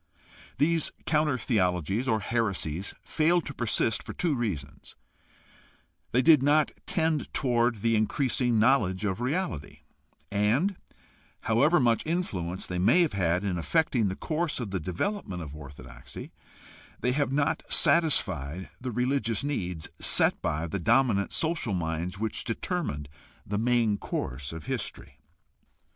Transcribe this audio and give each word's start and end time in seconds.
These 0.57 0.91
counter 1.05 1.37
theologies 1.37 2.07
or 2.07 2.21
heresies 2.21 2.95
failed 3.03 3.45
to 3.45 3.53
persist 3.53 4.01
for 4.01 4.13
two 4.13 4.33
reasons: 4.33 4.95
they 6.11 6.23
did 6.23 6.41
not 6.41 6.71
tend 6.87 7.31
toward 7.35 7.83
the 7.83 7.95
increasing 7.95 8.57
knowledge 8.57 9.05
of 9.05 9.21
reality; 9.21 9.81
and, 10.31 10.75
however 11.41 11.79
much 11.79 12.03
influence 12.03 12.65
they 12.65 12.79
may 12.79 13.01
have 13.01 13.13
had 13.13 13.43
in 13.43 13.59
affecting 13.59 14.07
the 14.07 14.15
course 14.15 14.59
of 14.59 14.71
the 14.71 14.79
development 14.79 15.43
of 15.43 15.55
orthodoxy, 15.55 16.31
they 17.01 17.11
have 17.11 17.31
not 17.31 17.61
satisfied 17.69 18.69
the 18.79 18.89
religious 18.89 19.43
needs 19.43 19.87
set 19.99 20.41
by 20.41 20.65
the 20.65 20.79
dominant 20.79 21.31
social 21.31 21.75
minds 21.75 22.17
which 22.17 22.43
determined 22.43 23.07
the 23.45 23.59
main 23.59 23.99
course 23.99 24.51
of 24.51 24.63
history. 24.63 25.19